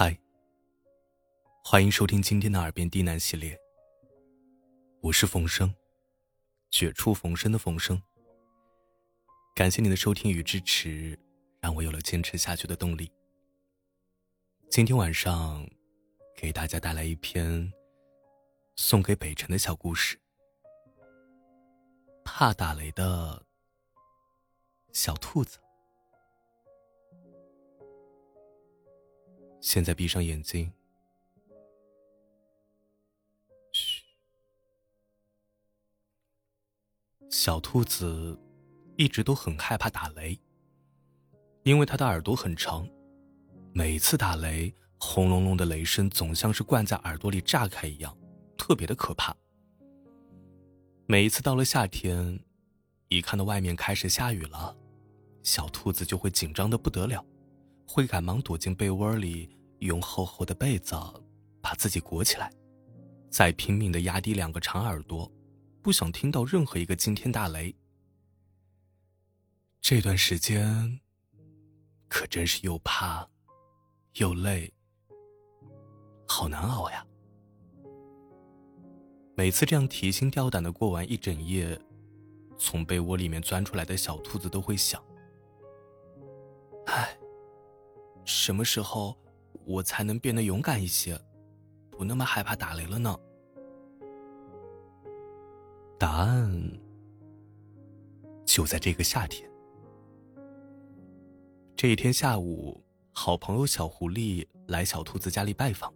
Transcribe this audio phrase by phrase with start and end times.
[0.00, 0.16] 嗨，
[1.64, 3.58] 欢迎收听今天的耳边低喃系列。
[5.00, 5.74] 我是冯生，
[6.70, 8.00] 绝处逢生的冯生。
[9.56, 11.18] 感谢你的收听与支持，
[11.60, 13.10] 让我有了坚持下去的动力。
[14.70, 15.68] 今天晚上，
[16.36, 17.72] 给大家带来一篇
[18.76, 20.16] 送给北辰的小故事。
[22.24, 23.44] 怕打雷的
[24.92, 25.58] 小兔子。
[29.60, 30.72] 现在闭上眼睛。
[33.72, 34.02] 嘘，
[37.30, 38.38] 小兔子
[38.96, 40.38] 一直都很害怕打雷，
[41.64, 42.88] 因为它的耳朵很长，
[43.72, 48.16] 每一次打雷，轰隆隆的雷声总像是灌在耳朵里炸开一样，
[48.56, 49.36] 特别的可怕。
[51.06, 52.38] 每一次到了夏天，
[53.08, 54.76] 一看到外面开始下雨了，
[55.42, 57.24] 小兔子就会紧张的不得了。
[57.90, 60.94] 会赶忙躲进被窝里，用厚厚的被子
[61.62, 62.52] 把自己裹起来，
[63.30, 65.28] 再拼命的压低两个长耳朵，
[65.80, 67.74] 不想听到任何一个惊天大雷。
[69.80, 71.00] 这段时间
[72.08, 73.26] 可真是又怕
[74.16, 74.70] 又累，
[76.26, 77.04] 好难熬呀！
[79.34, 81.80] 每次这样提心吊胆的过完一整夜，
[82.58, 85.02] 从被窝里面钻出来的小兔子都会想：
[86.84, 87.18] 唉。
[88.28, 89.16] 什么时候
[89.64, 91.18] 我才能变得勇敢一些，
[91.90, 93.18] 不那么害怕打雷了呢？
[95.98, 96.78] 答案
[98.44, 99.50] 就在这个夏天。
[101.74, 105.90] 这一天下午，好朋友小狐狸来小兔子家里拜访，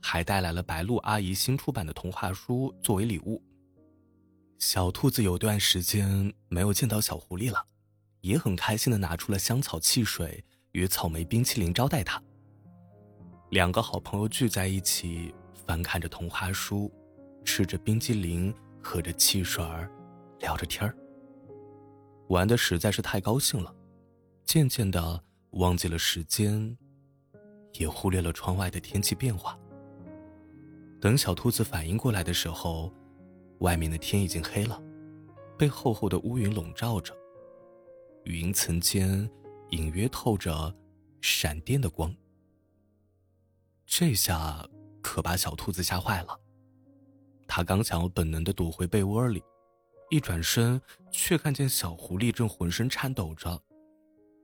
[0.00, 3.40] 还带来了白鹿阿姨新出版的童话书作为礼物。
[4.58, 7.64] 小兔子有段时间没有见到小狐狸了，
[8.20, 10.44] 也很开心的拿出了香草汽水。
[10.72, 12.22] 与草莓冰淇淋招待他。
[13.50, 15.34] 两个好朋友聚在一起，
[15.66, 16.90] 翻看着童话书，
[17.44, 19.90] 吃着冰激凌，喝着汽水儿，
[20.40, 20.96] 聊着天儿。
[22.28, 23.74] 玩的实在是太高兴了，
[24.46, 26.76] 渐渐的忘记了时间，
[27.74, 29.58] 也忽略了窗外的天气变化。
[30.98, 32.90] 等小兔子反应过来的时候，
[33.58, 34.82] 外面的天已经黑了，
[35.58, 37.14] 被厚厚的乌云笼罩着，
[38.24, 39.30] 云层间。
[39.72, 40.74] 隐约透着
[41.22, 42.14] 闪电的光，
[43.86, 44.68] 这下
[45.00, 46.38] 可把小兔子吓坏了。
[47.48, 49.42] 它刚想要本能的躲回被窝里，
[50.10, 50.78] 一转身
[51.10, 53.58] 却看见小狐狸正浑身颤抖着，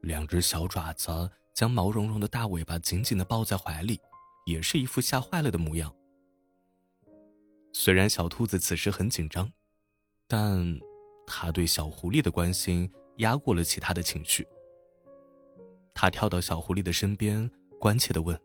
[0.00, 4.00] 两只小爪子将毛茸茸的大尾巴紧紧的抱在怀里，
[4.46, 5.94] 也是一副吓坏了的模样。
[7.74, 9.52] 虽然小兔子此时很紧张，
[10.26, 10.80] 但
[11.26, 14.48] 他对小狐狸的关心压过了其他的情绪。
[16.00, 17.50] 他跳到小狐狸的身边，
[17.80, 18.40] 关切的问：“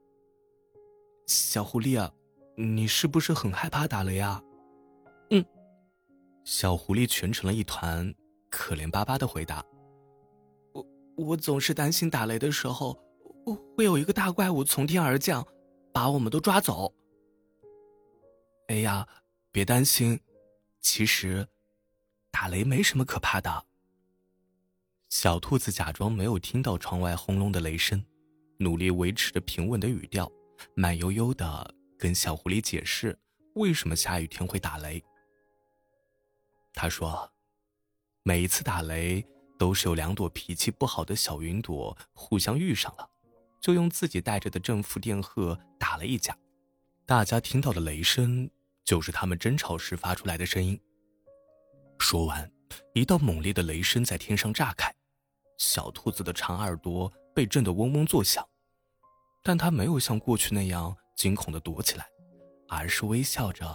[1.28, 2.12] 小狐狸啊，
[2.58, 4.42] 你是不是很害怕打雷啊
[5.30, 5.46] ？”“嗯。”
[6.44, 8.12] 小狐狸蜷成了一团，
[8.50, 9.64] 可怜巴巴的回答
[10.74, 13.00] ：“我我总是担心打雷的时候，
[13.78, 15.46] 会有一个大怪物从天而降，
[15.94, 16.92] 把我们都抓走。
[18.70, 19.08] ”“哎呀，
[19.52, 20.20] 别担心，
[20.82, 21.48] 其实
[22.32, 23.66] 打雷没什么可怕的。”
[25.16, 28.04] 小兔子假装没有听到窗外轰隆的雷声，
[28.58, 30.30] 努力维持着平稳的语调，
[30.76, 33.16] 慢悠悠的跟小狐狸解释
[33.54, 35.04] 为什么下雨天会打雷。
[36.74, 37.32] 他说
[38.26, 39.24] ：“每一次打雷
[39.60, 43.08] 都是有两朵脾气不好的小云朵互相遇上了，
[43.62, 46.36] 就用自己带着的正负电荷打了一架。
[47.06, 48.50] 大家听到的雷声
[48.84, 50.82] 就是他们争吵时发出来的声音。”
[52.02, 52.52] 说完，
[52.96, 54.93] 一道猛烈的雷声在天上炸开。
[55.64, 58.46] 小兔子的长耳朵被震得嗡嗡作响，
[59.42, 62.06] 但它没有像过去那样惊恐的躲起来，
[62.68, 63.66] 而是微笑着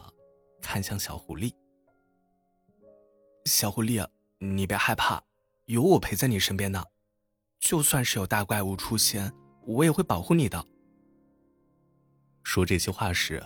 [0.61, 1.51] 看向小狐狸。
[3.47, 4.07] 小狐狸，
[4.39, 5.23] 你别害怕，
[5.65, 6.85] 有我陪在你身边呢。
[7.59, 9.33] 就算是有大怪物出现，
[9.65, 10.63] 我也会保护你的。
[12.43, 13.43] 说这些话时，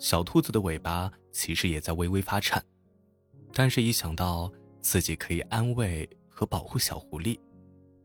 [0.00, 2.62] 小兔子的尾巴其实也在微微发颤，
[3.54, 4.52] 但是一想到
[4.82, 7.38] 自己可以安慰和保护小狐狸。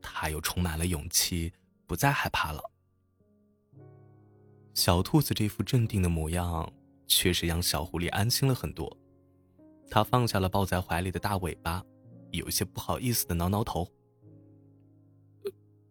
[0.04, 1.52] 他又充满了勇气，
[1.88, 2.62] 不再害怕了。
[4.76, 6.72] 小兔子这副镇定的模样，
[7.08, 8.96] 确实让小狐狸安心了很多。
[9.90, 11.84] 他放下了抱在怀里的大尾巴，
[12.32, 13.88] 有些不好意思的挠挠头。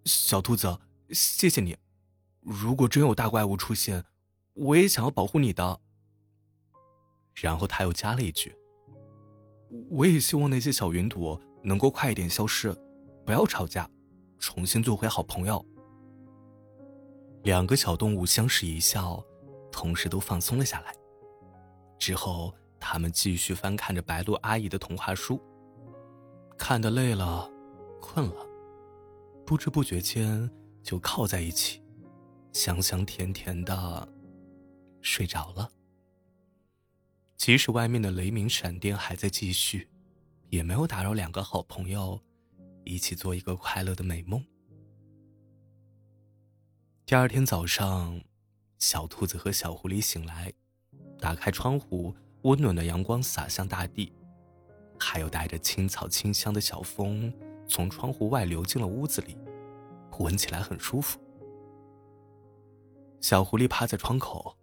[0.05, 0.79] 小兔子，
[1.11, 1.77] 谢谢你。
[2.41, 4.05] 如果真有大怪物出现，
[4.55, 5.81] 我也想要保护你的。
[7.35, 8.55] 然后他又加了一句
[9.89, 12.77] ：“我也希望那些小云朵能够快一点消失，
[13.25, 13.89] 不要吵架。”
[14.43, 15.65] 重新做回好朋友。
[17.45, 19.25] 两个小动物相视一笑，
[19.71, 20.93] 同时都放松了下来。
[21.97, 25.41] 之后，他们继续翻看着白鹿阿姨的童话书，
[26.59, 27.49] 看得累了，
[28.01, 28.45] 困了，
[29.47, 30.51] 不知不觉间
[30.83, 31.81] 就靠在一起，
[32.53, 34.09] 香香甜甜的
[35.01, 35.71] 睡着了。
[37.37, 39.89] 即使外面的雷鸣闪电还在继续，
[40.49, 42.21] 也没有打扰两个好朋友
[42.85, 44.45] 一起做一个快乐的美梦。
[47.05, 48.23] 第二天早上，
[48.79, 50.53] 小兔子和小狐狸醒来，
[51.19, 54.13] 打开窗户，温暖的阳光洒向大地，
[54.99, 57.33] 还有带着青草清香的小风
[57.67, 59.37] 从窗户外流进了屋子里，
[60.19, 61.19] 闻起来很舒服。
[63.21, 64.57] 小狐狸趴在窗口，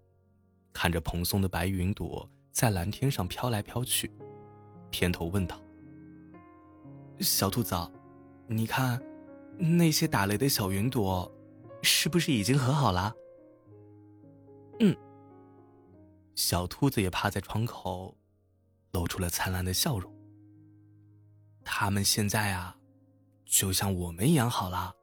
[0.73, 4.11] 看着蓬松的白云朵在蓝天上飘来飘去，
[4.89, 5.61] 偏头问道
[7.19, 7.75] ：“小兔子，
[8.49, 9.01] 你看，
[9.57, 11.31] 那些打雷的小云朵。”
[11.81, 13.15] 是不是已经和好了？
[14.81, 14.93] 嗯。
[16.35, 18.17] 小兔子也趴在窗口，
[18.91, 20.13] 露出了灿烂的笑容。
[21.63, 22.75] 他们现在啊，
[23.45, 24.93] 就像我们一样好了。